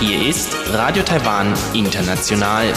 [0.00, 2.72] Hier ist Radio Taiwan International.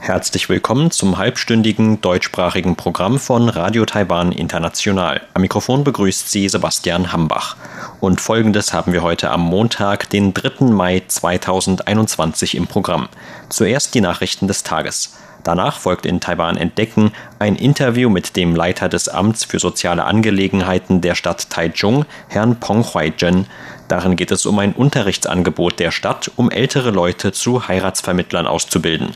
[0.00, 5.20] Herzlich willkommen zum halbstündigen deutschsprachigen Programm von Radio Taiwan International.
[5.34, 7.56] Am Mikrofon begrüßt Sie Sebastian Hambach.
[8.00, 10.64] Und folgendes haben wir heute am Montag, den 3.
[10.64, 13.10] Mai 2021 im Programm.
[13.50, 15.12] Zuerst die Nachrichten des Tages.
[15.44, 21.00] Danach folgt in Taiwan Entdecken ein Interview mit dem Leiter des Amts für soziale Angelegenheiten
[21.00, 23.46] der Stadt Taichung, Herrn Pong Huai-jen.
[23.88, 29.14] Darin geht es um ein Unterrichtsangebot der Stadt, um ältere Leute zu Heiratsvermittlern auszubilden.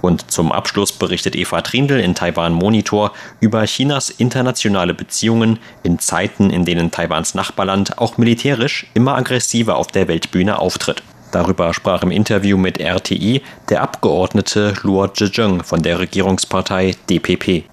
[0.00, 6.50] Und zum Abschluss berichtet Eva Trindl in Taiwan Monitor über Chinas internationale Beziehungen in Zeiten,
[6.50, 11.02] in denen Taiwans Nachbarland auch militärisch immer aggressiver auf der Weltbühne auftritt.
[11.30, 17.64] Darüber sprach im Interview mit RTI der Abgeordnete Luo Zhezheng von der Regierungspartei DPP.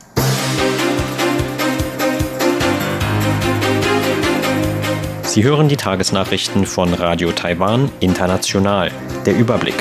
[5.24, 8.92] Sie hören die Tagesnachrichten von Radio Taiwan International.
[9.26, 9.76] Der Überblick.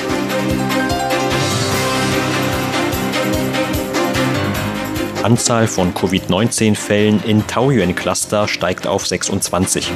[5.23, 9.91] Anzahl von Covid-19-Fällen in Taoyuan-Cluster steigt auf 26.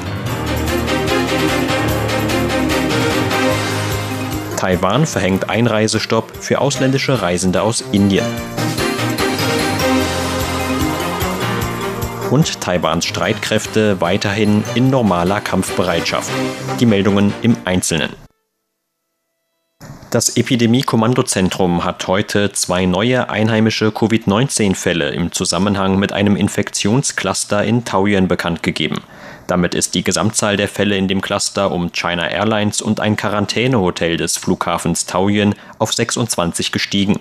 [4.59, 8.27] Taiwan verhängt Einreisestopp für ausländische Reisende aus Indien.
[12.33, 16.29] Und Taiwans Streitkräfte weiterhin in normaler Kampfbereitschaft.
[16.81, 18.28] Die Meldungen im Einzelnen.
[20.11, 28.27] Das Epidemie-Kommandozentrum hat heute zwei neue einheimische Covid-19-Fälle im Zusammenhang mit einem Infektionscluster in Taoyuan
[28.27, 29.03] bekannt gegeben.
[29.49, 34.17] Damit ist die Gesamtzahl der Fälle in dem Cluster um China Airlines und ein Quarantänehotel
[34.17, 37.21] des Flughafens Taoyuan auf 26 gestiegen.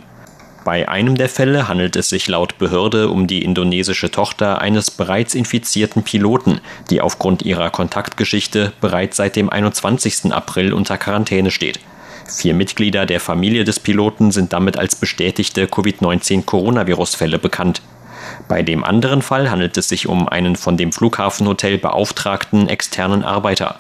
[0.64, 5.36] Bei einem der Fälle handelt es sich laut Behörde um die indonesische Tochter eines bereits
[5.36, 10.32] infizierten Piloten, die aufgrund ihrer Kontaktgeschichte bereits seit dem 21.
[10.32, 11.82] April unter Quarantäne steht.
[12.28, 17.82] Vier Mitglieder der Familie des Piloten sind damit als bestätigte Covid-19-Coronavirus-Fälle bekannt.
[18.48, 23.78] Bei dem anderen Fall handelt es sich um einen von dem Flughafenhotel beauftragten externen Arbeiter.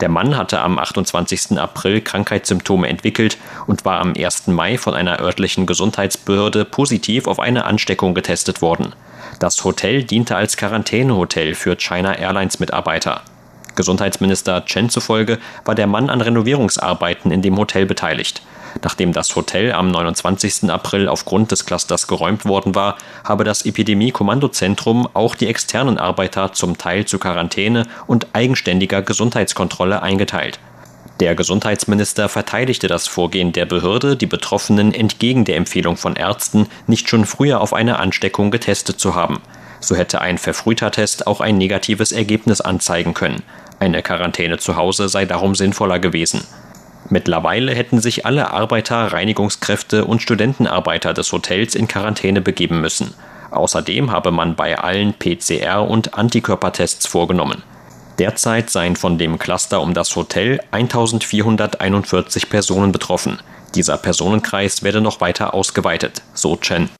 [0.00, 1.58] Der Mann hatte am 28.
[1.58, 4.46] April Krankheitssymptome entwickelt und war am 1.
[4.46, 8.94] Mai von einer örtlichen Gesundheitsbehörde positiv auf eine Ansteckung getestet worden.
[9.40, 13.22] Das Hotel diente als Quarantänehotel für China Airlines Mitarbeiter.
[13.76, 18.42] Gesundheitsminister Chen zufolge war der Mann an Renovierungsarbeiten in dem Hotel beteiligt.
[18.82, 20.70] Nachdem das Hotel am 29.
[20.70, 26.78] April aufgrund des Clusters geräumt worden war, habe das Epidemie-Kommandozentrum auch die externen Arbeiter zum
[26.78, 30.60] Teil zu Quarantäne und eigenständiger Gesundheitskontrolle eingeteilt.
[31.20, 37.10] Der Gesundheitsminister verteidigte das Vorgehen der Behörde, die Betroffenen entgegen der Empfehlung von Ärzten nicht
[37.10, 39.42] schon früher auf eine Ansteckung getestet zu haben.
[39.80, 43.42] So hätte ein verfrühter Test auch ein negatives Ergebnis anzeigen können.
[43.80, 46.46] Eine Quarantäne zu Hause sei darum sinnvoller gewesen.
[47.08, 53.14] Mittlerweile hätten sich alle Arbeiter, Reinigungskräfte und Studentenarbeiter des Hotels in Quarantäne begeben müssen.
[53.50, 57.62] Außerdem habe man bei allen PCR- und Antikörpertests vorgenommen.
[58.18, 63.38] Derzeit seien von dem Cluster um das Hotel 1441 Personen betroffen.
[63.74, 66.90] Dieser Personenkreis werde noch weiter ausgeweitet, so Chen.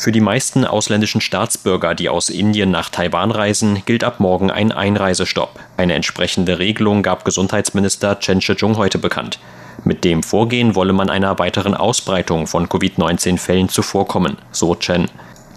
[0.00, 4.72] Für die meisten ausländischen Staatsbürger, die aus Indien nach Taiwan reisen, gilt ab morgen ein
[4.72, 5.60] Einreisestopp.
[5.76, 9.38] Eine entsprechende Regelung gab Gesundheitsminister Chen Shih-chung heute bekannt.
[9.84, 15.10] Mit dem Vorgehen wolle man einer weiteren Ausbreitung von Covid-19-Fällen zuvorkommen, so Chen.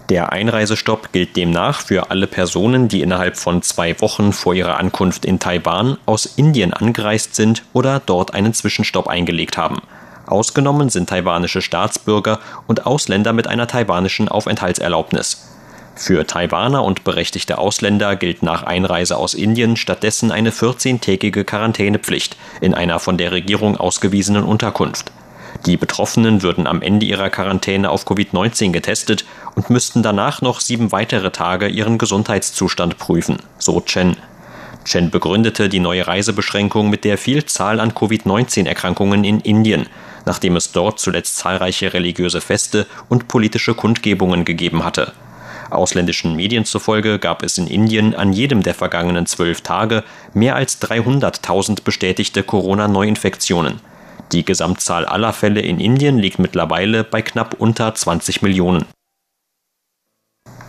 [0.10, 5.24] Der Einreisestopp gilt demnach für alle Personen, die innerhalb von zwei Wochen vor ihrer Ankunft
[5.24, 9.82] in Taiwan aus Indien angereist sind oder dort einen Zwischenstopp eingelegt haben.
[10.26, 15.50] Ausgenommen sind taiwanische Staatsbürger und Ausländer mit einer taiwanischen Aufenthaltserlaubnis.
[15.96, 22.74] Für Taiwaner und berechtigte Ausländer gilt nach Einreise aus Indien stattdessen eine 14-tägige Quarantänepflicht in
[22.74, 25.12] einer von der Regierung ausgewiesenen Unterkunft.
[25.68, 29.24] Die Betroffenen würden am Ende ihrer Quarantäne auf Covid-19 getestet
[29.56, 34.18] und müssten danach noch sieben weitere Tage ihren Gesundheitszustand prüfen, so Chen.
[34.84, 39.88] Chen begründete die neue Reisebeschränkung mit der Vielzahl an Covid-19-Erkrankungen in Indien,
[40.26, 45.14] nachdem es dort zuletzt zahlreiche religiöse Feste und politische Kundgebungen gegeben hatte.
[45.70, 50.04] Ausländischen Medien zufolge gab es in Indien an jedem der vergangenen zwölf Tage
[50.34, 53.80] mehr als 300.000 bestätigte Corona-Neuinfektionen.
[54.32, 58.86] Die Gesamtzahl aller Fälle in Indien liegt mittlerweile bei knapp unter 20 Millionen.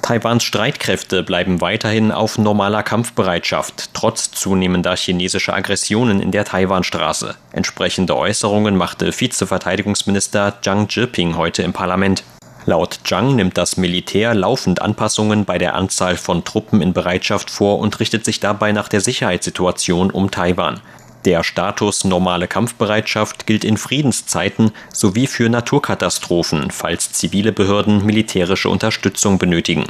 [0.05, 7.37] Taiwans Streitkräfte bleiben weiterhin auf normaler Kampfbereitschaft, trotz zunehmender chinesischer Aggressionen in der Taiwanstraße.
[7.53, 12.23] Entsprechende Äußerungen machte Vizeverteidigungsminister Zhang Zhiping heute im Parlament.
[12.67, 17.79] Laut Zhang nimmt das Militär laufend Anpassungen bei der Anzahl von Truppen in Bereitschaft vor
[17.79, 20.83] und richtet sich dabei nach der Sicherheitssituation um Taiwan.
[21.25, 29.39] Der Status normale Kampfbereitschaft gilt in Friedenszeiten sowie für Naturkatastrophen, falls zivile Behörden militärische Unterstützung
[29.39, 29.85] benötigen.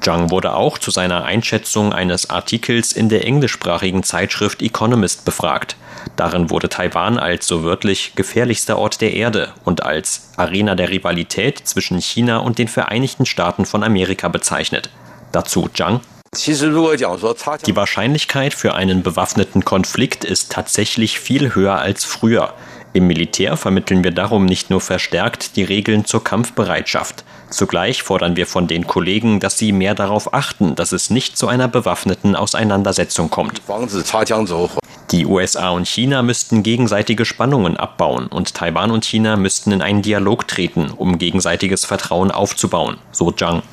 [0.00, 5.76] Zhang wurde auch zu seiner Einschätzung eines Artikels in der englischsprachigen Zeitschrift Economist befragt.
[6.16, 11.58] Darin wurde Taiwan als so wörtlich gefährlichster Ort der Erde und als Arena der Rivalität
[11.58, 14.88] zwischen China und den Vereinigten Staaten von Amerika bezeichnet.
[15.32, 16.00] Dazu Zhang.
[16.36, 22.54] Die Wahrscheinlichkeit für einen bewaffneten Konflikt ist tatsächlich viel höher als früher.
[22.92, 27.24] Im Militär vermitteln wir darum nicht nur verstärkt die Regeln zur Kampfbereitschaft.
[27.50, 31.48] Zugleich fordern wir von den Kollegen, dass sie mehr darauf achten, dass es nicht zu
[31.48, 33.60] einer bewaffneten Auseinandersetzung kommt.
[35.10, 40.02] Die USA und China müssten gegenseitige Spannungen abbauen und Taiwan und China müssten in einen
[40.02, 43.64] Dialog treten, um gegenseitiges Vertrauen aufzubauen, so Zhang.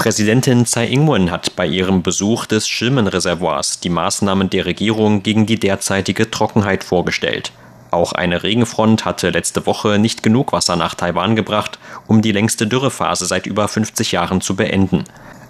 [0.00, 5.60] Präsidentin Tsai Ing-wen hat bei ihrem Besuch des Schilmen-Reservoirs die Maßnahmen der Regierung gegen die
[5.60, 7.52] derzeitige Trockenheit vorgestellt.
[7.90, 12.66] Auch eine Regenfront hatte letzte Woche nicht genug Wasser nach Taiwan gebracht, um die längste
[12.66, 15.04] Dürrephase seit über 50 Jahren zu beenden.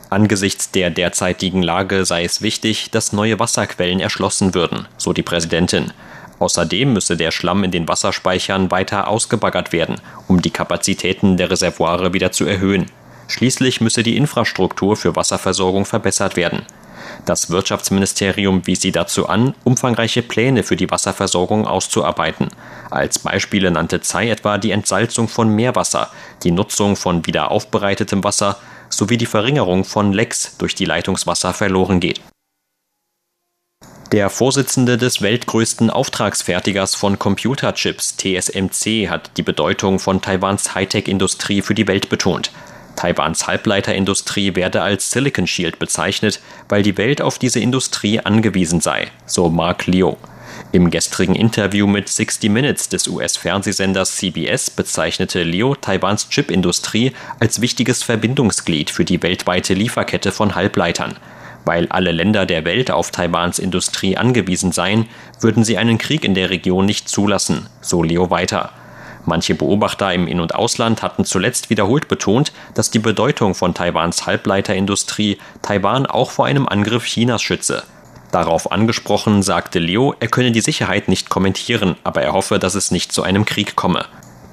[0.08, 5.92] Angesichts der derzeitigen Lage sei es wichtig, dass neue Wasserquellen erschlossen würden, so die Präsidentin.
[6.40, 12.12] Außerdem müsse der Schlamm in den Wasserspeichern weiter ausgebaggert werden, um die Kapazitäten der Reservoire
[12.12, 12.86] wieder zu erhöhen.
[13.30, 16.62] Schließlich müsse die Infrastruktur für Wasserversorgung verbessert werden.
[17.26, 22.48] Das Wirtschaftsministerium wies sie dazu an, umfangreiche Pläne für die Wasserversorgung auszuarbeiten.
[22.90, 26.10] Als Beispiele nannte Tsai etwa die Entsalzung von Meerwasser,
[26.42, 28.56] die Nutzung von wiederaufbereitetem Wasser
[28.88, 32.20] sowie die Verringerung von Lecks, durch die Leitungswasser verloren geht.
[34.10, 41.76] Der Vorsitzende des weltgrößten Auftragsfertigers von Computerchips, TSMC, hat die Bedeutung von Taiwans Hightech-Industrie für
[41.76, 42.50] die Welt betont.
[43.00, 46.38] Taiwans Halbleiterindustrie werde als Silicon Shield bezeichnet,
[46.68, 50.16] weil die Welt auf diese Industrie angewiesen sei, so Mark Liu.
[50.72, 58.02] Im gestrigen Interview mit 60 Minutes des US-Fernsehsenders CBS bezeichnete Liu Taiwans Chipindustrie als wichtiges
[58.02, 61.16] Verbindungsglied für die weltweite Lieferkette von Halbleitern.
[61.64, 65.06] Weil alle Länder der Welt auf Taiwans Industrie angewiesen seien,
[65.40, 68.74] würden sie einen Krieg in der Region nicht zulassen, so Leo weiter.
[69.26, 74.26] Manche Beobachter im In- und Ausland hatten zuletzt wiederholt betont, dass die Bedeutung von Taiwans
[74.26, 77.82] Halbleiterindustrie Taiwan auch vor einem Angriff Chinas schütze.
[78.32, 82.90] Darauf angesprochen sagte Leo, er könne die Sicherheit nicht kommentieren, aber er hoffe, dass es
[82.90, 84.06] nicht zu einem Krieg komme.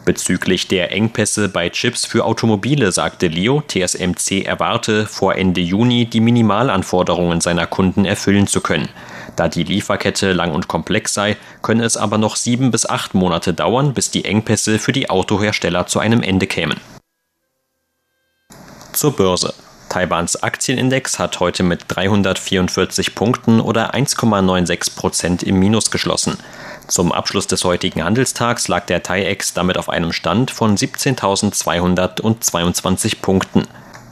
[0.03, 6.21] Bezüglich der Engpässe bei Chips für Automobile sagte Leo, TSMC erwarte, vor Ende Juni die
[6.21, 8.87] Minimalanforderungen seiner Kunden erfüllen zu können.
[9.37, 13.53] Da die Lieferkette lang und komplex sei, könne es aber noch sieben bis acht Monate
[13.53, 16.81] dauern, bis die Engpässe für die Autohersteller zu einem Ende kämen.
[18.93, 19.53] Zur Börse.
[19.89, 26.39] Taiwans Aktienindex hat heute mit 344 Punkten oder 1,96 Prozent im Minus geschlossen.
[26.87, 33.67] Zum Abschluss des heutigen Handelstags lag der TAIEX damit auf einem Stand von 17.222 Punkten.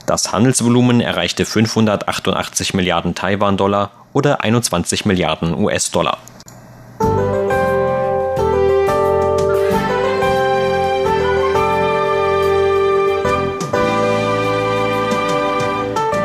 [0.06, 6.18] Das Handelsvolumen erreichte 588 Milliarden Taiwan-Dollar oder 21 Milliarden US-Dollar.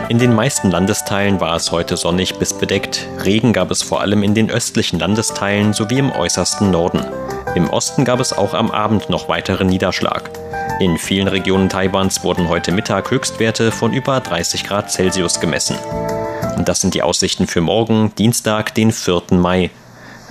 [0.08, 3.06] In den meisten Landesteilen war es heute sonnig bis bedeckt.
[3.24, 7.04] Regen gab es vor allem in den östlichen Landesteilen sowie im äußersten Norden.
[7.54, 10.30] Im Osten gab es auch am Abend noch weiteren Niederschlag.
[10.80, 15.76] In vielen Regionen Taiwans wurden heute Mittag Höchstwerte von über 30 Grad Celsius gemessen.
[16.60, 19.22] Und das sind die Aussichten für morgen, Dienstag, den 4.
[19.30, 19.70] Mai.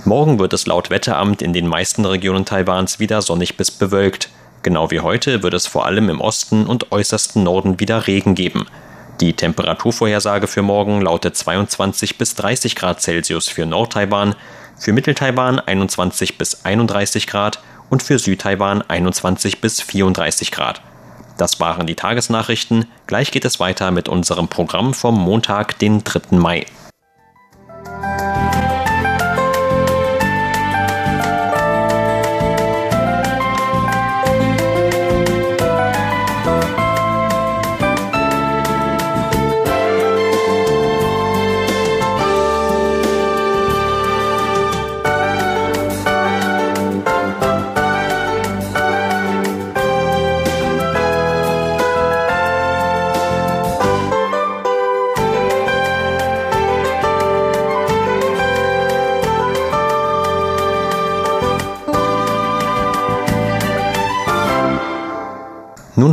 [0.04, 4.28] Morgen wird es laut Wetteramt in den meisten Regionen Taiwans wieder sonnig bis bewölkt.
[4.62, 8.66] Genau wie heute wird es vor allem im Osten und äußersten Norden wieder Regen geben.
[9.20, 14.36] Die Temperaturvorhersage für morgen lautet 22 bis 30 Grad Celsius für Nord-Taiwan,
[14.78, 17.58] für Mittel-Taiwan 21 bis 31 Grad
[17.90, 20.80] und für Süd-Taiwan 21 bis 34 Grad.
[21.40, 22.84] Das waren die Tagesnachrichten.
[23.06, 26.36] Gleich geht es weiter mit unserem Programm vom Montag, den 3.
[26.36, 26.66] Mai.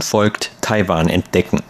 [0.09, 1.61] Folgt Taiwan entdecken.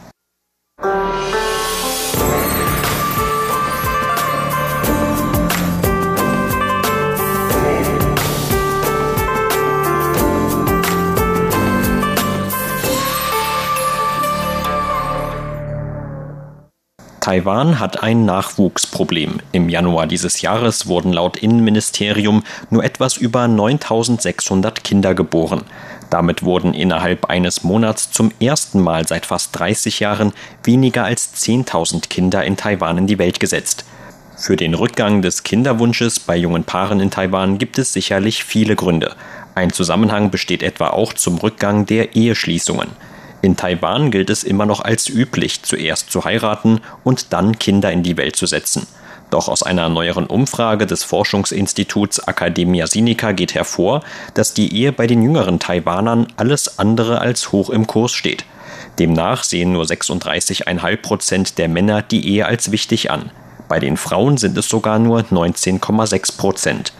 [17.28, 19.42] Taiwan hat ein Nachwuchsproblem.
[19.52, 25.66] Im Januar dieses Jahres wurden laut Innenministerium nur etwas über 9600 Kinder geboren.
[26.10, 30.32] Damit wurden innerhalb eines Monats zum ersten Mal seit fast 30 Jahren
[30.64, 33.84] weniger als 10.000 Kinder in Taiwan in die Welt gesetzt.
[34.38, 39.18] Für den Rückgang des Kinderwunsches bei jungen Paaren in Taiwan gibt es sicherlich viele Gründe.
[39.54, 42.88] Ein Zusammenhang besteht etwa auch zum Rückgang der Eheschließungen.
[43.48, 48.04] In Taiwan gilt es immer noch als üblich, zuerst zu heiraten und dann Kinder in
[48.04, 48.86] die Welt zu setzen.
[49.30, 54.02] Doch aus einer neueren Umfrage des Forschungsinstituts Academia Sinica geht hervor,
[54.34, 58.44] dass die Ehe bei den jüngeren Taiwanern alles andere als hoch im Kurs steht.
[59.00, 63.32] Demnach sehen nur 36,5 Prozent der Männer die Ehe als wichtig an.
[63.70, 66.92] Bei den Frauen sind es sogar nur 19,6 Prozent.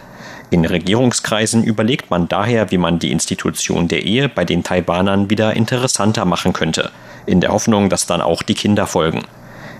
[0.50, 5.54] In Regierungskreisen überlegt man daher, wie man die Institution der Ehe bei den Taiwanern wieder
[5.54, 6.90] interessanter machen könnte,
[7.26, 9.24] in der Hoffnung, dass dann auch die Kinder folgen.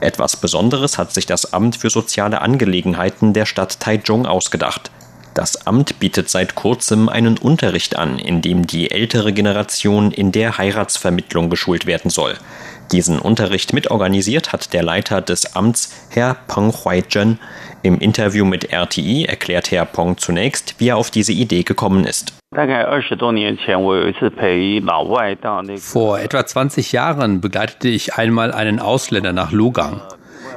[0.00, 4.90] Etwas Besonderes hat sich das Amt für soziale Angelegenheiten der Stadt Taichung ausgedacht.
[5.34, 10.58] Das Amt bietet seit kurzem einen Unterricht an, in dem die ältere Generation in der
[10.58, 12.34] Heiratsvermittlung geschult werden soll.
[12.92, 17.38] Diesen Unterricht mitorganisiert hat der Leiter des Amts, Herr Peng Huaizhen.
[17.82, 22.32] Im Interview mit RTI erklärt Herr Peng zunächst, wie er auf diese Idee gekommen ist.
[25.76, 30.00] Vor etwa 20 Jahren begleitete ich einmal einen Ausländer nach Lugang.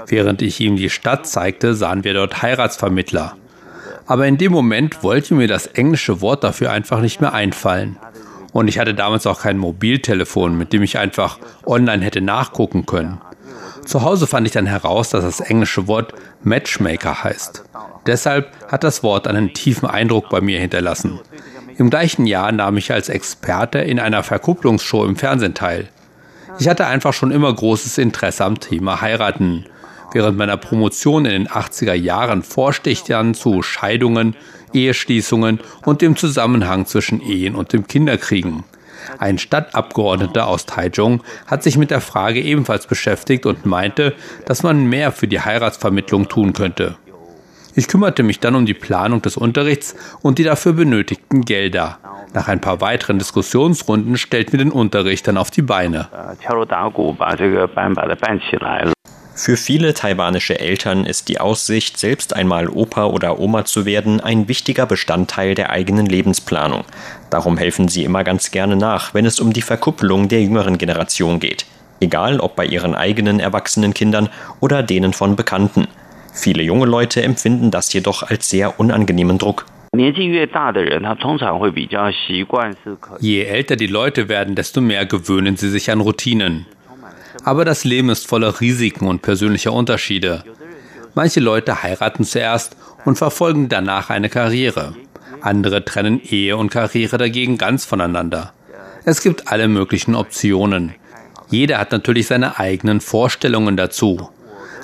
[0.08, 3.36] Während ich ihm die Stadt zeigte, sahen wir dort Heiratsvermittler.
[4.08, 7.98] Aber in dem Moment wollte mir das englische Wort dafür einfach nicht mehr einfallen.
[8.54, 13.22] Und ich hatte damals auch kein Mobiltelefon, mit dem ich einfach online hätte nachgucken können.
[13.86, 17.64] Zu Hause fand ich dann heraus, dass das englische Wort Matchmaker heißt.
[18.06, 21.20] Deshalb hat das Wort einen tiefen Eindruck bei mir hinterlassen.
[21.78, 25.88] Im gleichen Jahr nahm ich als Experte in einer Verkupplungsshow im Fernsehen teil.
[26.60, 29.66] Ich hatte einfach schon immer großes Interesse am Thema Heiraten.
[30.14, 34.36] Während meiner Promotion in den 80er Jahren forschte ich dann zu Scheidungen,
[34.74, 38.64] Eheschließungen und dem Zusammenhang zwischen Ehen und dem Kinderkriegen.
[39.18, 44.14] Ein Stadtabgeordneter aus Taichung hat sich mit der Frage ebenfalls beschäftigt und meinte,
[44.46, 46.98] dass man mehr für die Heiratsvermittlung tun könnte.
[47.74, 52.00] Ich kümmerte mich dann um die Planung des Unterrichts und die dafür benötigten Gelder.
[52.34, 56.08] Nach ein paar weiteren Diskussionsrunden stellten wir den Unterricht dann auf die Beine.
[59.34, 64.48] Für viele taiwanische Eltern ist die Aussicht, selbst einmal Opa oder Oma zu werden, ein
[64.50, 66.84] wichtiger Bestandteil der eigenen Lebensplanung.
[67.30, 71.40] Darum helfen sie immer ganz gerne nach, wenn es um die Verkuppelung der jüngeren Generation
[71.40, 71.66] geht.
[72.02, 75.88] Egal ob bei ihren eigenen erwachsenen Kindern oder denen von Bekannten.
[76.34, 79.66] Viele junge Leute empfinden das jedoch als sehr unangenehmen Druck.
[83.20, 86.66] Je älter die Leute werden, desto mehr gewöhnen sie sich an Routinen.
[87.44, 90.44] Aber das Leben ist voller Risiken und persönlicher Unterschiede.
[91.14, 94.96] Manche Leute heiraten zuerst und verfolgen danach eine Karriere.
[95.42, 98.54] Andere trennen Ehe und Karriere dagegen ganz voneinander.
[99.04, 100.94] Es gibt alle möglichen Optionen.
[101.50, 104.30] Jeder hat natürlich seine eigenen Vorstellungen dazu.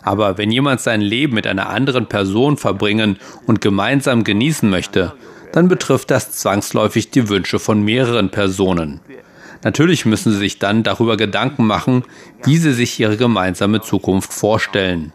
[0.01, 5.13] Aber wenn jemand sein Leben mit einer anderen Person verbringen und gemeinsam genießen möchte,
[5.51, 9.00] dann betrifft das zwangsläufig die Wünsche von mehreren Personen.
[9.67, 12.05] Natürlich müssen sie sich dann darüber Gedanken machen,
[12.45, 15.12] wie sie sich ihre gemeinsame Zukunft vorstellen.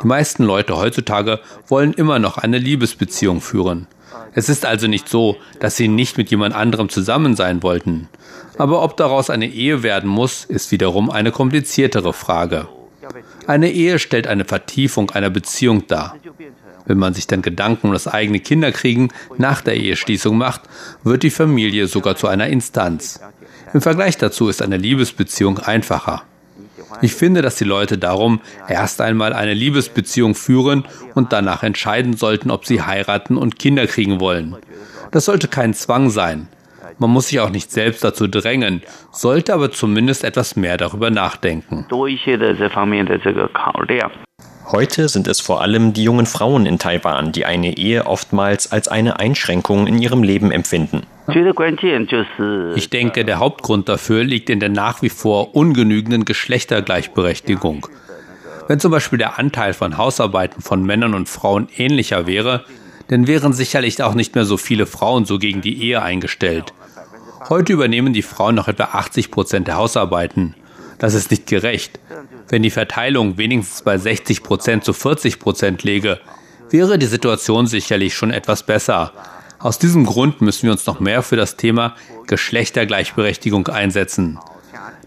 [0.00, 3.88] Die meisten Leute heutzutage wollen immer noch eine Liebesbeziehung führen.
[4.32, 8.08] Es ist also nicht so, dass sie nicht mit jemand anderem zusammen sein wollten.
[8.58, 12.68] Aber ob daraus eine Ehe werden muss, ist wiederum eine kompliziertere Frage.
[13.48, 16.14] Eine Ehe stellt eine Vertiefung einer Beziehung dar.
[16.84, 20.62] Wenn man sich dann Gedanken um das eigene Kinderkriegen nach der Eheschließung macht,
[21.02, 23.18] wird die Familie sogar zu einer Instanz.
[23.72, 26.22] Im Vergleich dazu ist eine Liebesbeziehung einfacher.
[27.02, 32.50] Ich finde, dass die Leute darum erst einmal eine Liebesbeziehung führen und danach entscheiden sollten,
[32.50, 34.56] ob sie heiraten und Kinder kriegen wollen.
[35.10, 36.48] Das sollte kein Zwang sein.
[36.98, 41.86] Man muss sich auch nicht selbst dazu drängen, sollte aber zumindest etwas mehr darüber nachdenken.
[44.72, 48.88] Heute sind es vor allem die jungen Frauen in Taiwan, die eine Ehe oftmals als
[48.88, 51.02] eine Einschränkung in ihrem Leben empfinden.
[52.76, 57.88] Ich denke, der Hauptgrund dafür liegt in der nach wie vor ungenügenden Geschlechtergleichberechtigung.
[58.68, 62.64] Wenn zum Beispiel der Anteil von Hausarbeiten von Männern und Frauen ähnlicher wäre,
[63.08, 66.72] dann wären sicherlich auch nicht mehr so viele Frauen so gegen die Ehe eingestellt.
[67.48, 70.54] Heute übernehmen die Frauen noch etwa 80 Prozent der Hausarbeiten.
[70.98, 72.00] Das ist nicht gerecht.
[72.48, 76.18] Wenn die Verteilung wenigstens bei 60 Prozent zu 40 Prozent läge,
[76.70, 79.12] wäre die Situation sicherlich schon etwas besser.
[79.66, 81.96] Aus diesem Grund müssen wir uns noch mehr für das Thema
[82.28, 84.38] Geschlechtergleichberechtigung einsetzen.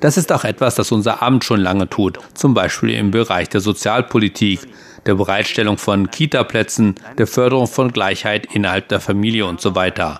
[0.01, 3.61] Das ist auch etwas, das unser Amt schon lange tut, zum Beispiel im Bereich der
[3.61, 4.59] Sozialpolitik,
[5.05, 10.19] der Bereitstellung von Kita-Plätzen, der Förderung von Gleichheit innerhalb der Familie und so weiter.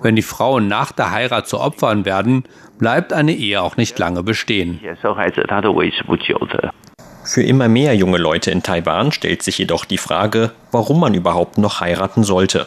[0.00, 2.44] Wenn die Frauen nach der Heirat zu Opfern werden,
[2.78, 4.80] bleibt eine Ehe auch nicht lange bestehen.
[7.24, 11.58] Für immer mehr junge Leute in Taiwan stellt sich jedoch die Frage, warum man überhaupt
[11.58, 12.66] noch heiraten sollte.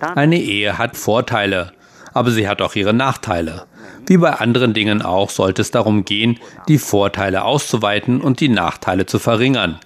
[0.00, 1.72] Eine Ehe hat Vorteile,
[2.14, 3.66] aber sie hat auch ihre Nachteile.
[4.06, 9.04] Wie bei anderen Dingen auch sollte es darum gehen, die Vorteile auszuweiten und die Nachteile
[9.04, 9.78] zu verringern.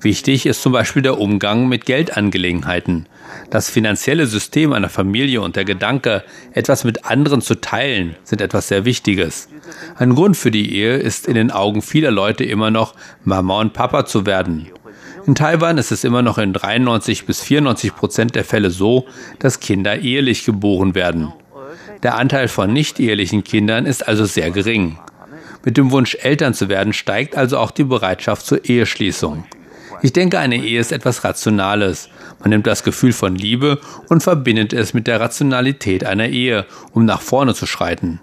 [0.00, 3.06] Wichtig ist zum Beispiel der Umgang mit Geldangelegenheiten.
[3.50, 8.68] Das finanzielle System einer Familie und der Gedanke, etwas mit anderen zu teilen, sind etwas
[8.68, 9.48] sehr Wichtiges.
[9.96, 12.94] Ein Grund für die Ehe ist in den Augen vieler Leute immer noch,
[13.24, 14.68] Mama und Papa zu werden.
[15.28, 19.04] In Taiwan ist es immer noch in 93 bis 94 Prozent der Fälle so,
[19.38, 21.34] dass Kinder ehelich geboren werden.
[22.02, 24.98] Der Anteil von nicht-ehelichen Kindern ist also sehr gering.
[25.66, 29.44] Mit dem Wunsch, Eltern zu werden, steigt also auch die Bereitschaft zur Eheschließung.
[30.00, 32.08] Ich denke, eine Ehe ist etwas Rationales.
[32.40, 37.04] Man nimmt das Gefühl von Liebe und verbindet es mit der Rationalität einer Ehe, um
[37.04, 38.20] nach vorne zu schreiten.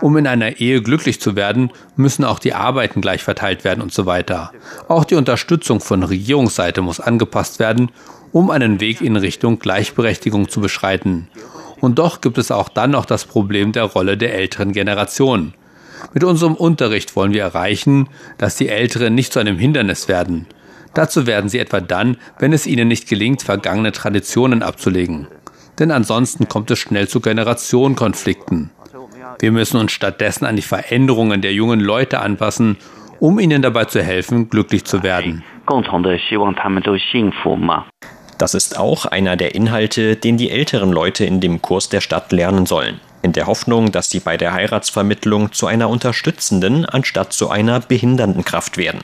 [0.00, 3.92] Um in einer Ehe glücklich zu werden, müssen auch die Arbeiten gleich verteilt werden und
[3.92, 4.52] so weiter.
[4.88, 7.90] Auch die Unterstützung von Regierungsseite muss angepasst werden,
[8.32, 11.28] um einen Weg in Richtung Gleichberechtigung zu beschreiten.
[11.80, 15.54] Und doch gibt es auch dann noch das Problem der Rolle der älteren Generation.
[16.12, 18.08] Mit unserem Unterricht wollen wir erreichen,
[18.38, 20.46] dass die Älteren nicht zu einem Hindernis werden.
[20.94, 25.26] Dazu werden sie etwa dann, wenn es ihnen nicht gelingt, vergangene Traditionen abzulegen.
[25.78, 28.70] Denn ansonsten kommt es schnell zu Generationenkonflikten.
[29.38, 32.76] Wir müssen uns stattdessen an die Veränderungen der jungen Leute anpassen,
[33.20, 35.42] um ihnen dabei zu helfen, glücklich zu werden.
[38.38, 42.32] Das ist auch einer der Inhalte, den die älteren Leute in dem Kurs der Stadt
[42.32, 47.48] lernen sollen in der Hoffnung, dass sie bei der Heiratsvermittlung zu einer unterstützenden anstatt zu
[47.48, 49.00] einer behindernden Kraft werden.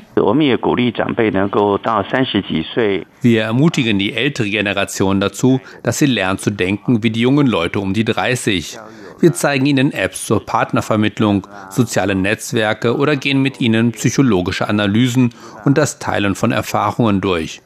[3.22, 7.80] Wir ermutigen die ältere Generation dazu, dass sie lernt zu denken wie die jungen Leute
[7.80, 8.78] um die 30.
[9.20, 15.76] Wir zeigen ihnen Apps zur Partnervermittlung, soziale Netzwerke oder gehen mit ihnen psychologische Analysen und
[15.76, 17.60] das Teilen von Erfahrungen durch.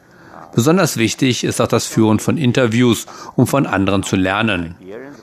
[0.54, 4.76] Besonders wichtig ist auch das Führen von Interviews, um von anderen zu lernen.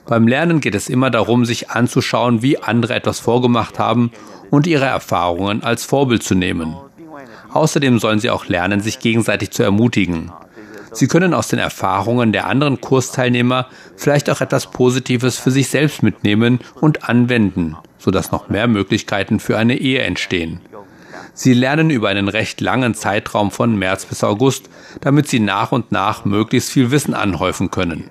[0.06, 4.10] Beim Lernen geht es immer darum, sich anzuschauen, wie andere etwas vorgemacht haben
[4.50, 6.76] und ihre Erfahrungen als Vorbild zu nehmen.
[7.52, 10.32] Außerdem sollen sie auch lernen, sich gegenseitig zu ermutigen.
[10.92, 16.02] Sie können aus den Erfahrungen der anderen Kursteilnehmer vielleicht auch etwas Positives für sich selbst
[16.02, 20.60] mitnehmen und anwenden, sodass noch mehr Möglichkeiten für eine Ehe entstehen.
[21.34, 24.68] Sie lernen über einen recht langen Zeitraum von März bis August,
[25.00, 28.10] damit sie nach und nach möglichst viel Wissen anhäufen können.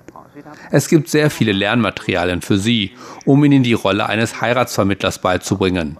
[0.71, 2.93] Es gibt sehr viele Lernmaterialien für Sie,
[3.25, 5.97] um Ihnen die Rolle eines Heiratsvermittlers beizubringen.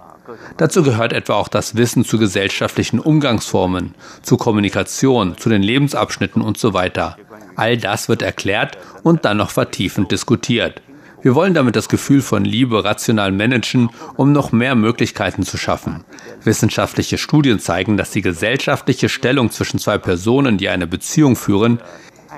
[0.58, 6.58] Dazu gehört etwa auch das Wissen zu gesellschaftlichen Umgangsformen, zu Kommunikation, zu den Lebensabschnitten und
[6.58, 7.17] so weiter.
[7.56, 10.82] All das wird erklärt und dann noch vertiefend diskutiert.
[11.24, 16.04] Wir wollen damit das Gefühl von Liebe rational managen, um noch mehr Möglichkeiten zu schaffen.
[16.44, 21.80] Wissenschaftliche Studien zeigen, dass die gesellschaftliche Stellung zwischen zwei Personen, die eine Beziehung führen,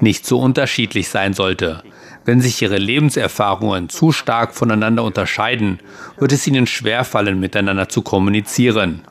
[0.01, 1.83] nicht so unterschiedlich sein sollte.
[2.25, 5.79] Wenn sich ihre Lebenserfahrungen zu stark voneinander unterscheiden,
[6.17, 9.01] wird es ihnen schwerfallen, miteinander zu kommunizieren.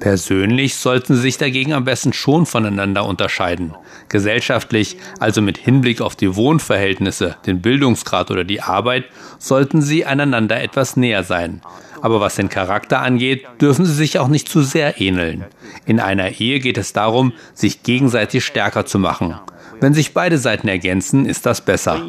[0.00, 3.74] Persönlich sollten sie sich dagegen am besten schon voneinander unterscheiden.
[4.08, 9.04] Gesellschaftlich, also mit Hinblick auf die Wohnverhältnisse, den Bildungsgrad oder die Arbeit,
[9.38, 11.60] sollten sie einander etwas näher sein.
[12.02, 15.44] Aber was den Charakter angeht, dürfen sie sich auch nicht zu sehr ähneln.
[15.86, 19.36] In einer Ehe geht es darum, sich gegenseitig stärker zu machen.
[19.80, 22.02] Wenn sich beide Seiten ergänzen, ist das besser.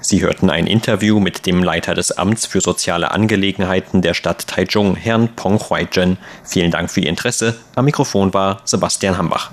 [0.00, 4.94] Sie hörten ein Interview mit dem Leiter des Amts für soziale Angelegenheiten der Stadt Taichung,
[4.94, 6.18] Herrn Pong Huaizhen.
[6.44, 7.56] Vielen Dank für Ihr Interesse.
[7.74, 9.50] Am Mikrofon war Sebastian Hambach.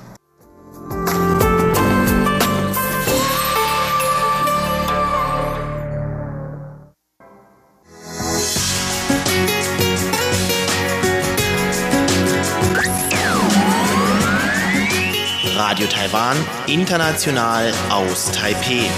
[15.55, 16.35] Radio Taiwan,
[16.65, 18.89] international aus Taipeh.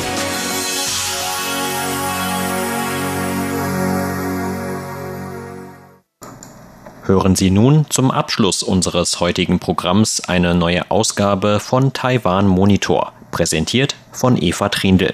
[7.04, 13.96] Hören Sie nun zum Abschluss unseres heutigen Programms eine neue Ausgabe von Taiwan Monitor Präsentiert
[14.14, 15.14] von Eva Trindl.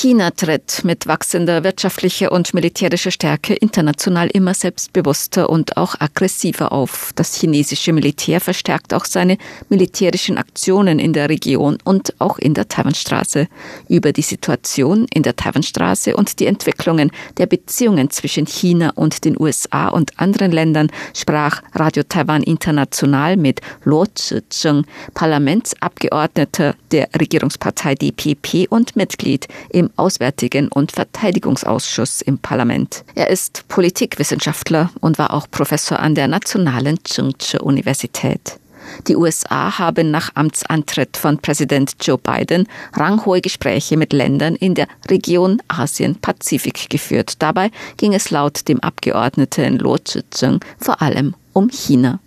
[0.00, 7.10] China tritt mit wachsender wirtschaftlicher und militärischer Stärke international immer selbstbewusster und auch aggressiver auf.
[7.16, 9.36] Das chinesische Militär verstärkt auch seine
[9.68, 13.46] militärischen Aktionen in der Region und auch in der Taiwanstraße.
[13.90, 19.38] Über die Situation in der Taiwanstraße und die Entwicklungen der Beziehungen zwischen China und den
[19.38, 28.66] USA und anderen Ländern sprach Radio Taiwan International mit Luo Zizheng, Parlamentsabgeordneter der Regierungspartei DPP
[28.70, 33.03] und Mitglied im Auswärtigen und Verteidigungsausschuss im Parlament.
[33.15, 38.59] Er ist Politikwissenschaftler und war auch Professor an der Nationalen Tsinghua Universität.
[39.07, 44.87] Die USA haben nach Amtsantritt von Präsident Joe Biden ranghohe Gespräche mit Ländern in der
[45.09, 47.41] Region Asien-Pazifik geführt.
[47.41, 52.19] Dabei ging es laut dem Abgeordneten Luo Zizeng vor allem um China.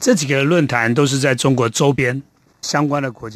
[0.00, 2.22] 这几个论坛都是在中国周边。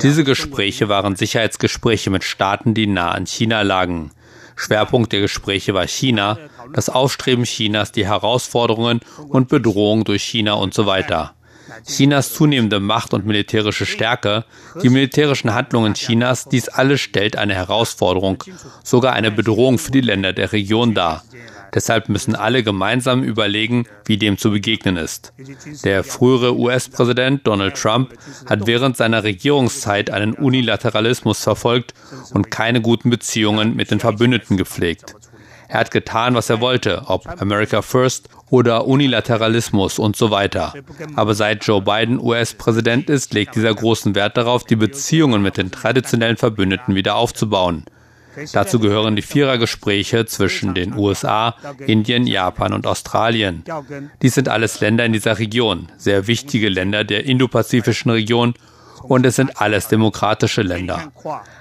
[0.01, 4.11] Diese Gespräche waren Sicherheitsgespräche mit Staaten, die nah an China lagen.
[4.55, 6.37] Schwerpunkt der Gespräche war China,
[6.73, 11.33] das Aufstreben Chinas, die Herausforderungen und Bedrohungen durch China und so weiter.
[11.87, 14.45] Chinas zunehmende Macht und militärische Stärke,
[14.81, 18.43] die militärischen Handlungen Chinas, dies alles stellt eine Herausforderung,
[18.83, 21.23] sogar eine Bedrohung für die Länder der Region dar.
[21.73, 25.33] Deshalb müssen alle gemeinsam überlegen, wie dem zu begegnen ist.
[25.83, 28.13] Der frühere US-Präsident Donald Trump
[28.47, 31.93] hat während seiner Regierungszeit einen Unilateralismus verfolgt
[32.33, 35.15] und keine guten Beziehungen mit den Verbündeten gepflegt.
[35.73, 40.75] Er hat getan, was er wollte, ob America First oder Unilateralismus und so weiter.
[41.15, 45.71] Aber seit Joe Biden US-Präsident ist, legt dieser großen Wert darauf, die Beziehungen mit den
[45.71, 47.85] traditionellen Verbündeten wieder aufzubauen.
[48.53, 53.63] Dazu gehören die Vierergespräche zwischen den USA, Indien, Japan und Australien.
[54.21, 58.53] Dies sind alles Länder in dieser Region, sehr wichtige Länder der indopazifischen Region
[59.03, 61.11] und es sind alles demokratische Länder.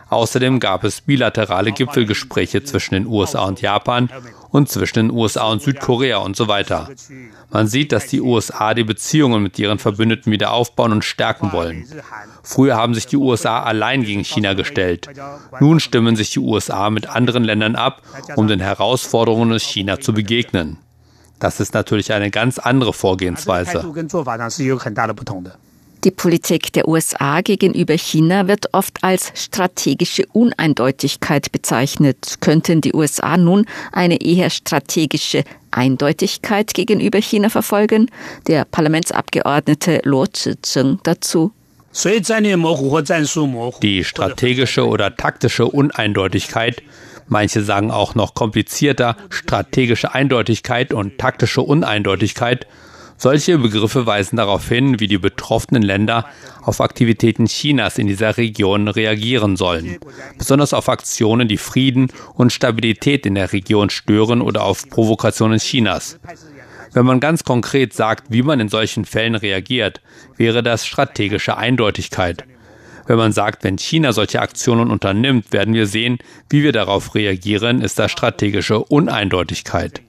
[0.08, 4.08] Außerdem gab es bilaterale Gipfelgespräche zwischen den USA und Japan
[4.52, 6.88] und zwischen den USA und Südkorea und so weiter.
[7.50, 11.86] Man sieht, dass die USA die Beziehungen mit ihren Verbündeten wieder aufbauen und stärken wollen.
[12.42, 15.08] Früher haben sich die USA allein gegen China gestellt.
[15.58, 18.02] Nun stimmen sich die USA mit anderen Ländern ab,
[18.36, 20.78] um den Herausforderungen aus China zu begegnen.
[21.38, 23.82] Das ist natürlich eine ganz andere Vorgehensweise.
[26.04, 32.38] Die Politik der USA gegenüber China wird oft als strategische Uneindeutigkeit bezeichnet.
[32.40, 38.10] Könnten die USA nun eine eher strategische Eindeutigkeit gegenüber China verfolgen?
[38.48, 41.52] Der Parlamentsabgeordnete Luo Zizeng dazu.
[43.80, 46.82] Die strategische oder taktische Uneindeutigkeit,
[47.28, 52.66] manche sagen auch noch komplizierter, strategische Eindeutigkeit und taktische Uneindeutigkeit,
[53.22, 56.26] solche Begriffe weisen darauf hin, wie die betroffenen Länder
[56.60, 59.98] auf Aktivitäten Chinas in dieser Region reagieren sollen,
[60.36, 66.18] besonders auf Aktionen, die Frieden und Stabilität in der Region stören oder auf Provokationen Chinas.
[66.94, 70.00] Wenn man ganz konkret sagt, wie man in solchen Fällen reagiert,
[70.36, 72.44] wäre das strategische Eindeutigkeit.
[73.06, 76.18] Wenn man sagt, wenn China solche Aktionen unternimmt, werden wir sehen,
[76.50, 80.02] wie wir darauf reagieren, ist das strategische Uneindeutigkeit.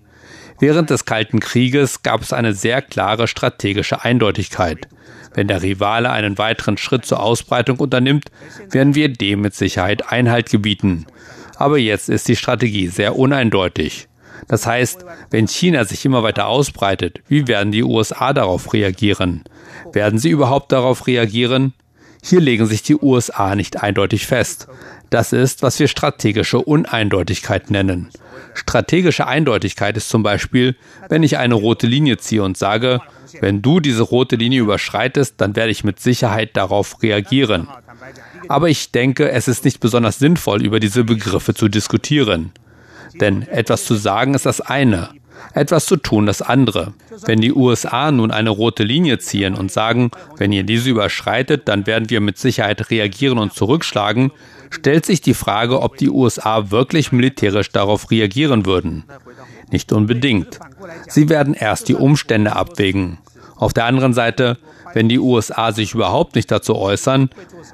[0.63, 4.87] Während des Kalten Krieges gab es eine sehr klare strategische Eindeutigkeit.
[5.33, 8.31] Wenn der Rivale einen weiteren Schritt zur Ausbreitung unternimmt,
[8.71, 11.05] werden wir dem mit Sicherheit Einhalt gebieten.
[11.57, 14.07] Aber jetzt ist die Strategie sehr uneindeutig.
[14.47, 19.43] Das heißt, wenn China sich immer weiter ausbreitet, wie werden die USA darauf reagieren?
[19.91, 21.73] Werden sie überhaupt darauf reagieren?
[22.23, 24.69] Hier legen sich die USA nicht eindeutig fest.
[25.13, 28.09] Das ist, was wir strategische Uneindeutigkeit nennen.
[28.55, 30.75] Strategische Eindeutigkeit ist zum Beispiel,
[31.07, 32.99] wenn ich eine rote Linie ziehe und sage,
[33.39, 37.67] wenn du diese rote Linie überschreitest, dann werde ich mit Sicherheit darauf reagieren.
[38.47, 42.51] Aber ich denke, es ist nicht besonders sinnvoll, über diese Begriffe zu diskutieren.
[43.21, 45.09] Denn etwas zu sagen ist das eine,
[45.53, 46.93] etwas zu tun das andere.
[47.25, 51.85] Wenn die USA nun eine rote Linie ziehen und sagen, wenn ihr diese überschreitet, dann
[51.85, 54.31] werden wir mit Sicherheit reagieren und zurückschlagen,
[54.73, 59.03] stellt sich die Frage, ob die USA wirklich militärisch darauf reagieren würden.
[59.71, 60.59] Nicht unbedingt.
[61.07, 63.19] Sie werden erst die Umstände abwägen.
[63.55, 64.57] Auf der anderen Seite,
[64.93, 67.29] wenn die USA sich überhaupt nicht dazu äußern,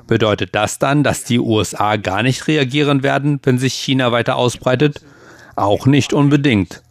[0.07, 5.01] bedeutet das dann, dass die USA gar nicht reagieren werden, wenn sich China weiter ausbreitet?
[5.55, 6.83] Auch nicht unbedingt.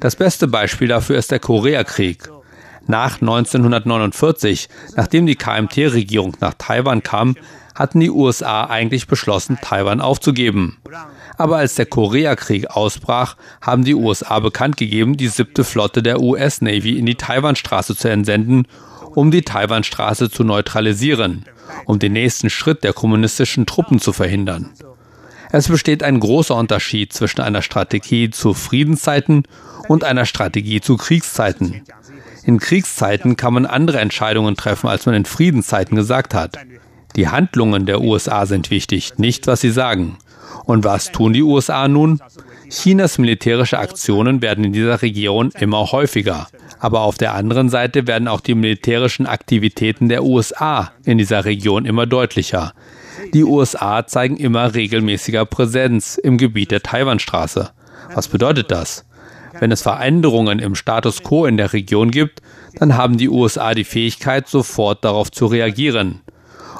[0.00, 2.28] Das beste Beispiel dafür ist der Koreakrieg.
[2.86, 7.34] Nach 1949, nachdem die KMT-Regierung nach Taiwan kam,
[7.76, 10.78] hatten die USA eigentlich beschlossen, Taiwan aufzugeben.
[11.36, 16.62] Aber als der Koreakrieg ausbrach, haben die USA bekannt gegeben, die siebte Flotte der US
[16.62, 18.66] Navy in die Taiwanstraße zu entsenden,
[19.14, 21.44] um die Taiwanstraße zu neutralisieren,
[21.84, 24.70] um den nächsten Schritt der kommunistischen Truppen zu verhindern.
[25.52, 29.44] Es besteht ein großer Unterschied zwischen einer Strategie zu Friedenszeiten
[29.88, 31.82] und einer Strategie zu Kriegszeiten.
[32.44, 36.58] In Kriegszeiten kann man andere Entscheidungen treffen, als man in Friedenszeiten gesagt hat.
[37.16, 40.18] Die Handlungen der USA sind wichtig, nicht was sie sagen.
[40.64, 42.20] Und was tun die USA nun?
[42.68, 46.48] Chinas militärische Aktionen werden in dieser Region immer häufiger.
[46.78, 51.86] Aber auf der anderen Seite werden auch die militärischen Aktivitäten der USA in dieser Region
[51.86, 52.74] immer deutlicher.
[53.32, 57.70] Die USA zeigen immer regelmäßiger Präsenz im Gebiet der Taiwanstraße.
[58.14, 59.06] Was bedeutet das?
[59.58, 62.42] Wenn es Veränderungen im Status quo in der Region gibt,
[62.74, 66.20] dann haben die USA die Fähigkeit, sofort darauf zu reagieren.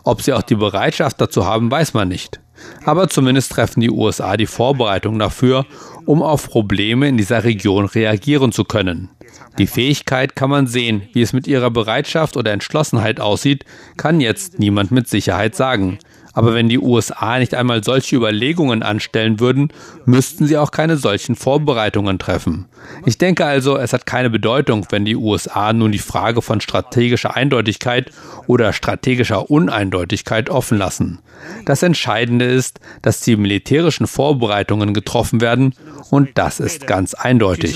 [0.07, 2.39] Ob sie auch die Bereitschaft dazu haben, weiß man nicht.
[2.85, 5.67] Aber zumindest treffen die USA die Vorbereitungen dafür,
[6.05, 9.11] um auf Probleme in dieser Region reagieren zu können.
[9.59, 13.65] Die Fähigkeit kann man sehen, wie es mit ihrer Bereitschaft oder Entschlossenheit aussieht,
[13.97, 15.99] kann jetzt niemand mit Sicherheit sagen.
[16.37, 19.73] Aber wenn die USA nicht einmal solche Überlegungen anstellen würden,
[20.05, 22.67] müssten sie auch keine solchen Vorbereitungen treffen.
[23.07, 27.35] Ich denke also, es hat keine Bedeutung, wenn die USA nun die Frage von strategischer
[27.35, 28.13] Eindeutigkeit
[28.47, 31.21] oder strategischer Uneindeutigkeit offen lassen.
[31.65, 35.75] Das Entscheidende ist, dass die militärischen Vorbereitungen getroffen werden
[36.11, 37.73] und das ist ganz eindeutig.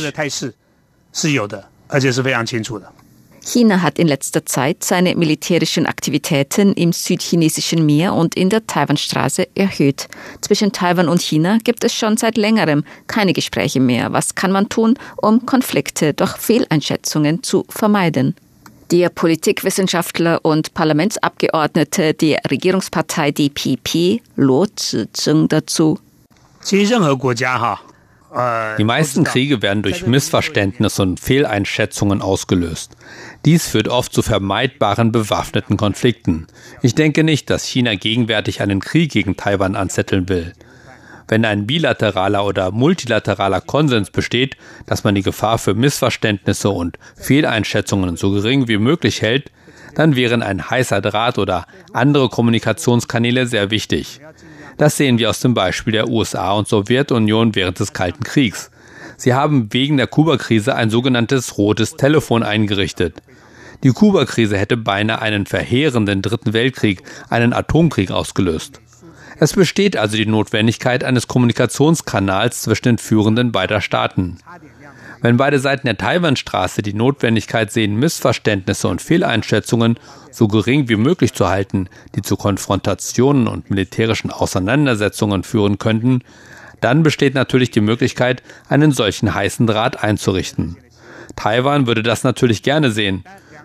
[3.50, 9.48] China hat in letzter Zeit seine militärischen Aktivitäten im südchinesischen Meer und in der Taiwanstraße
[9.56, 10.06] erhöht.
[10.40, 14.12] Zwischen Taiwan und China gibt es schon seit längerem keine Gespräche mehr.
[14.12, 18.36] Was kann man tun, um Konflikte durch Fehleinschätzungen zu vermeiden?
[18.92, 25.98] Der Politikwissenschaftler und Parlamentsabgeordnete der Regierungspartei DPP, Luo Zizeng, dazu.
[28.78, 32.96] Die meisten Kriege werden durch Missverständnisse und Fehleinschätzungen ausgelöst.
[33.44, 36.46] Dies führt oft zu vermeidbaren bewaffneten Konflikten.
[36.80, 40.52] Ich denke nicht, dass China gegenwärtig einen Krieg gegen Taiwan anzetteln will.
[41.26, 48.16] Wenn ein bilateraler oder multilateraler Konsens besteht, dass man die Gefahr für Missverständnisse und Fehleinschätzungen
[48.16, 49.50] so gering wie möglich hält,
[49.94, 54.20] dann wären ein heißer Draht oder andere Kommunikationskanäle sehr wichtig.
[54.76, 58.70] Das sehen wir aus dem Beispiel der USA und Sowjetunion während des Kalten Kriegs.
[59.16, 63.22] Sie haben wegen der Kuba-Krise ein sogenanntes rotes Telefon eingerichtet.
[63.82, 68.80] Die Kuba-Krise hätte beinahe einen verheerenden Dritten Weltkrieg, einen Atomkrieg ausgelöst.
[69.38, 74.36] Es besteht also die Notwendigkeit eines Kommunikationskanals zwischen den Führenden beider Staaten.
[75.22, 79.98] Wenn beide Seiten der Taiwanstraße die Notwendigkeit sehen, Missverständnisse und Fehleinschätzungen
[80.30, 86.20] so gering wie möglich zu halten, die zu Konfrontationen und militärischen Auseinandersetzungen führen könnten,
[86.80, 90.78] dann besteht natürlich die Möglichkeit, einen solchen heißen Draht einzurichten.
[91.36, 93.24] Taiwan würde das natürlich gerne sehen,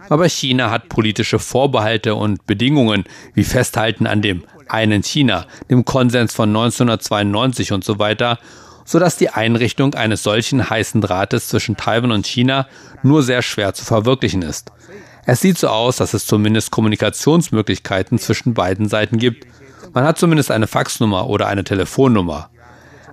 [0.10, 6.34] aber China hat politische Vorbehalte und Bedingungen wie Festhalten an dem einen China, dem Konsens
[6.34, 8.40] von 1992 und so weiter
[8.86, 12.68] sodass die Einrichtung eines solchen heißen Drahtes zwischen Taiwan und China
[13.04, 14.72] nur sehr schwer zu verwirklichen ist.
[15.26, 19.48] Es sieht so aus, dass es zumindest Kommunikationsmöglichkeiten zwischen beiden Seiten gibt.
[19.94, 22.50] Man hat zumindest eine Faxnummer oder eine Telefonnummer.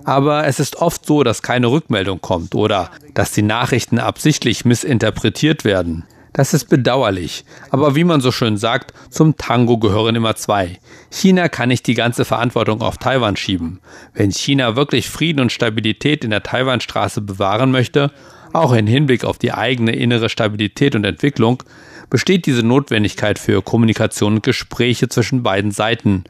[0.05, 5.63] Aber es ist oft so, dass keine Rückmeldung kommt oder dass die Nachrichten absichtlich missinterpretiert
[5.63, 6.05] werden.
[6.33, 7.45] Das ist bedauerlich.
[7.69, 10.79] Aber wie man so schön sagt, zum Tango gehören immer zwei.
[11.11, 13.79] China kann nicht die ganze Verantwortung auf Taiwan schieben.
[14.13, 18.11] Wenn China wirklich Frieden und Stabilität in der Taiwanstraße bewahren möchte,
[18.51, 21.61] auch im Hinblick auf die eigene innere Stabilität und Entwicklung,
[22.09, 26.23] besteht diese Notwendigkeit für Kommunikation und Gespräche zwischen beiden Seiten